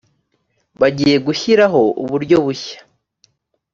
bagiye 0.81 1.15
gushyiraho 1.27 1.81
uburyo 2.01 2.37
bushya. 2.45 2.79